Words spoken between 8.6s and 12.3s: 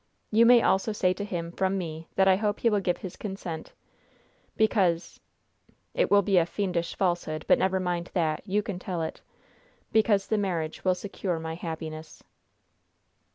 can tell it because the marriage will secure my happiness."